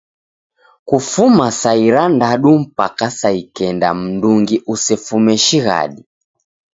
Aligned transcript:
Kufuma 0.85 1.45
saa 1.59 1.77
irandadu 1.87 2.51
mpaka 2.59 3.05
saa 3.19 3.35
ikenda 3.43 3.89
mndungi 3.99 4.55
usefume 4.73 5.33
shighadi. 5.45 6.01